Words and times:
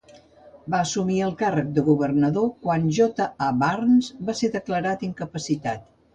Va 0.73 0.77
assumir 0.85 1.19
el 1.25 1.35
càrrec 1.41 1.69
de 1.75 1.83
governador 1.89 2.47
quan 2.65 2.89
John 2.99 3.13
A. 3.27 3.51
Burns 3.61 4.11
va 4.31 4.37
ser 4.43 4.53
declarat 4.59 5.07
incapacitat. 5.13 5.89